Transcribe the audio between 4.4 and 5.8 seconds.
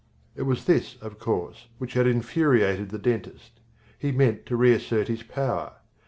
to reassert his power.